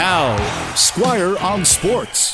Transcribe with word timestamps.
Now, 0.00 0.74
Squire 0.76 1.36
on 1.40 1.62
Sports. 1.62 2.32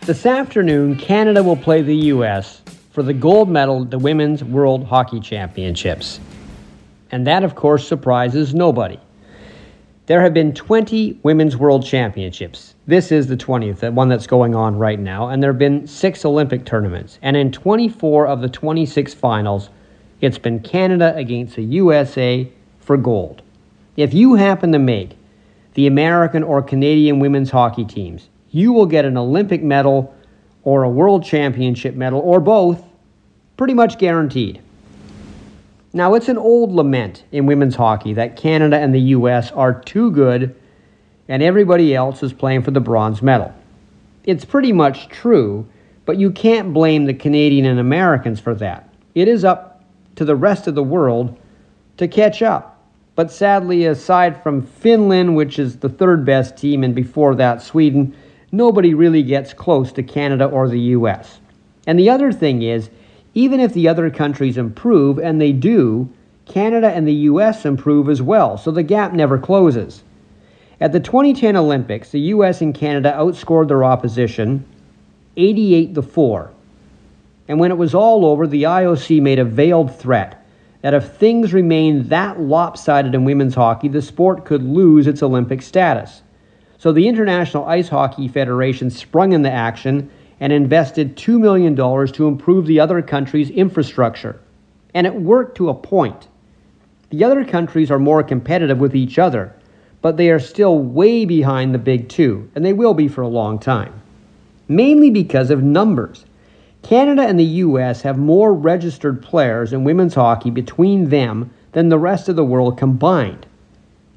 This 0.00 0.26
afternoon, 0.26 0.96
Canada 0.96 1.44
will 1.44 1.54
play 1.54 1.80
the 1.80 1.94
U.S. 1.94 2.60
for 2.90 3.04
the 3.04 3.14
gold 3.14 3.48
medal 3.48 3.82
at 3.82 3.92
the 3.92 4.00
Women's 4.00 4.42
World 4.42 4.84
Hockey 4.84 5.20
Championships. 5.20 6.18
And 7.12 7.24
that, 7.28 7.44
of 7.44 7.54
course, 7.54 7.86
surprises 7.86 8.52
nobody. 8.52 8.98
There 10.06 10.20
have 10.22 10.34
been 10.34 10.52
20 10.52 11.20
Women's 11.22 11.56
World 11.56 11.86
Championships. 11.86 12.74
This 12.88 13.12
is 13.12 13.28
the 13.28 13.36
20th, 13.36 13.78
the 13.78 13.92
one 13.92 14.08
that's 14.08 14.26
going 14.26 14.56
on 14.56 14.76
right 14.76 14.98
now, 14.98 15.28
and 15.28 15.40
there 15.40 15.52
have 15.52 15.58
been 15.60 15.86
six 15.86 16.24
Olympic 16.24 16.64
tournaments. 16.64 17.20
And 17.22 17.36
in 17.36 17.52
24 17.52 18.26
of 18.26 18.40
the 18.40 18.48
26 18.48 19.14
finals, 19.14 19.70
it's 20.20 20.38
been 20.38 20.58
Canada 20.58 21.14
against 21.14 21.54
the 21.54 21.62
USA 21.62 22.50
for 22.80 22.96
gold. 22.96 23.42
If 23.96 24.12
you 24.12 24.34
happen 24.34 24.72
to 24.72 24.80
make 24.80 25.16
the 25.74 25.86
American 25.86 26.42
or 26.42 26.62
Canadian 26.62 27.18
women's 27.18 27.50
hockey 27.50 27.84
teams, 27.84 28.28
you 28.50 28.72
will 28.72 28.86
get 28.86 29.04
an 29.04 29.16
Olympic 29.16 29.62
medal 29.62 30.14
or 30.62 30.82
a 30.82 30.88
World 30.88 31.24
Championship 31.24 31.94
medal 31.94 32.20
or 32.20 32.40
both, 32.40 32.82
pretty 33.56 33.74
much 33.74 33.98
guaranteed. 33.98 34.60
Now, 35.92 36.14
it's 36.14 36.28
an 36.28 36.38
old 36.38 36.72
lament 36.72 37.24
in 37.30 37.46
women's 37.46 37.76
hockey 37.76 38.14
that 38.14 38.36
Canada 38.36 38.78
and 38.78 38.92
the 38.94 39.00
U.S. 39.00 39.52
are 39.52 39.80
too 39.82 40.10
good 40.10 40.56
and 41.28 41.42
everybody 41.42 41.94
else 41.94 42.22
is 42.22 42.32
playing 42.32 42.62
for 42.62 42.70
the 42.70 42.80
bronze 42.80 43.22
medal. 43.22 43.54
It's 44.24 44.44
pretty 44.44 44.72
much 44.72 45.08
true, 45.08 45.66
but 46.04 46.18
you 46.18 46.30
can't 46.30 46.74
blame 46.74 47.06
the 47.06 47.14
Canadian 47.14 47.66
and 47.66 47.78
Americans 47.78 48.40
for 48.40 48.54
that. 48.56 48.88
It 49.14 49.28
is 49.28 49.44
up 49.44 49.84
to 50.16 50.24
the 50.24 50.36
rest 50.36 50.66
of 50.66 50.74
the 50.74 50.82
world 50.82 51.38
to 51.96 52.08
catch 52.08 52.42
up. 52.42 52.73
But 53.16 53.30
sadly, 53.30 53.84
aside 53.84 54.42
from 54.42 54.62
Finland, 54.62 55.36
which 55.36 55.58
is 55.58 55.76
the 55.76 55.88
third 55.88 56.24
best 56.24 56.56
team, 56.56 56.82
and 56.82 56.94
before 56.94 57.36
that, 57.36 57.62
Sweden, 57.62 58.14
nobody 58.50 58.92
really 58.92 59.22
gets 59.22 59.52
close 59.52 59.92
to 59.92 60.02
Canada 60.02 60.46
or 60.46 60.68
the 60.68 60.80
US. 60.80 61.38
And 61.86 61.98
the 61.98 62.10
other 62.10 62.32
thing 62.32 62.62
is, 62.62 62.90
even 63.34 63.60
if 63.60 63.72
the 63.72 63.88
other 63.88 64.10
countries 64.10 64.58
improve, 64.58 65.18
and 65.18 65.40
they 65.40 65.52
do, 65.52 66.08
Canada 66.46 66.88
and 66.88 67.06
the 67.06 67.28
US 67.30 67.64
improve 67.64 68.08
as 68.08 68.20
well, 68.20 68.58
so 68.58 68.70
the 68.70 68.82
gap 68.82 69.12
never 69.12 69.38
closes. 69.38 70.02
At 70.80 70.92
the 70.92 71.00
2010 71.00 71.56
Olympics, 71.56 72.10
the 72.10 72.20
US 72.20 72.60
and 72.60 72.74
Canada 72.74 73.14
outscored 73.16 73.68
their 73.68 73.84
opposition 73.84 74.64
88 75.36 75.94
to 75.94 76.02
4. 76.02 76.50
And 77.48 77.60
when 77.60 77.70
it 77.70 77.78
was 77.78 77.94
all 77.94 78.24
over, 78.26 78.46
the 78.46 78.64
IOC 78.64 79.20
made 79.20 79.38
a 79.38 79.44
veiled 79.44 79.94
threat 79.96 80.43
that 80.84 80.92
if 80.92 81.16
things 81.16 81.54
remain 81.54 82.08
that 82.08 82.38
lopsided 82.38 83.14
in 83.14 83.24
women's 83.24 83.54
hockey, 83.54 83.88
the 83.88 84.02
sport 84.02 84.44
could 84.44 84.62
lose 84.62 85.06
its 85.06 85.22
Olympic 85.22 85.62
status. 85.62 86.20
So 86.76 86.92
the 86.92 87.08
International 87.08 87.64
Ice 87.64 87.88
Hockey 87.88 88.28
Federation 88.28 88.90
sprung 88.90 89.32
into 89.32 89.50
action 89.50 90.10
and 90.40 90.52
invested 90.52 91.16
$2 91.16 91.40
million 91.40 91.74
to 91.74 92.28
improve 92.28 92.66
the 92.66 92.80
other 92.80 93.00
countries' 93.00 93.48
infrastructure. 93.48 94.38
And 94.92 95.06
it 95.06 95.14
worked 95.14 95.56
to 95.56 95.70
a 95.70 95.74
point. 95.74 96.28
The 97.08 97.24
other 97.24 97.46
countries 97.46 97.90
are 97.90 97.98
more 97.98 98.22
competitive 98.22 98.76
with 98.76 98.94
each 98.94 99.18
other, 99.18 99.54
but 100.02 100.18
they 100.18 100.28
are 100.28 100.38
still 100.38 100.78
way 100.78 101.24
behind 101.24 101.72
the 101.72 101.78
big 101.78 102.10
two, 102.10 102.50
and 102.54 102.62
they 102.62 102.74
will 102.74 102.92
be 102.92 103.08
for 103.08 103.22
a 103.22 103.26
long 103.26 103.58
time. 103.58 104.02
Mainly 104.68 105.08
because 105.08 105.50
of 105.50 105.62
numbers. 105.62 106.26
Canada 106.84 107.22
and 107.22 107.40
the 107.40 107.44
US 107.44 108.02
have 108.02 108.18
more 108.18 108.52
registered 108.52 109.22
players 109.22 109.72
in 109.72 109.84
women's 109.84 110.14
hockey 110.14 110.50
between 110.50 111.08
them 111.08 111.50
than 111.72 111.88
the 111.88 111.98
rest 111.98 112.28
of 112.28 112.36
the 112.36 112.44
world 112.44 112.76
combined. 112.76 113.46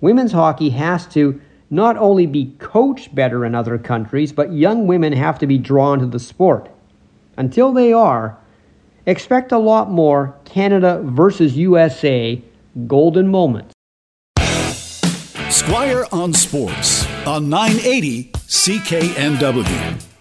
Women's 0.02 0.34
hockey 0.34 0.70
has 0.72 1.08
to 1.08 1.42
not 1.70 1.98
only 1.98 2.26
be 2.26 2.54
coached 2.60 3.16
better 3.16 3.46
in 3.46 3.56
other 3.56 3.78
countries, 3.78 4.34
but 4.34 4.52
young 4.52 4.86
women 4.86 5.14
have 5.14 5.40
to 5.40 5.48
be 5.48 5.58
drawn 5.58 6.00
to 6.00 6.06
the 6.06 6.20
sport. 6.20 6.70
Until 7.38 7.72
they 7.72 7.94
are, 7.94 8.38
expect 9.06 9.54
a 9.54 9.58
lot 9.58 9.90
more 9.90 10.36
Canada 10.44 11.02
versus 11.06 11.56
USA 11.56 12.42
golden 12.86 13.30
moments. 13.30 13.74
Squire 15.50 16.06
on 16.12 16.34
Sports 16.34 17.08
on 17.26 17.50
980 17.50 18.32
CKNW. 18.34 20.17